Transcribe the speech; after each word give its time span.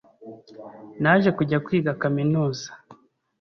Naje 1.01 1.29
kujya 1.37 1.57
kwiga 1.65 1.91
kaminuza 2.01 2.67